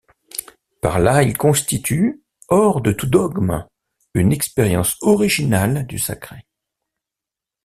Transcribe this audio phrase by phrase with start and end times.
[0.81, 3.63] Par là, il constitue, hors de tout dogme,
[4.15, 6.47] une expérience originale du sacré.